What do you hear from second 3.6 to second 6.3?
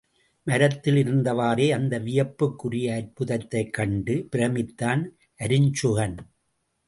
கண்டு பிரமித்தான் அருஞ்சுகன்.